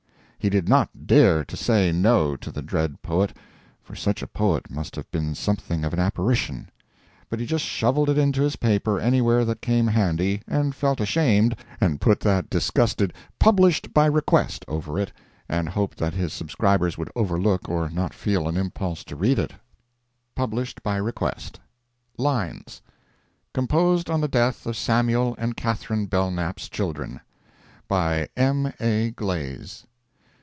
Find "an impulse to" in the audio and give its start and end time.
18.47-19.15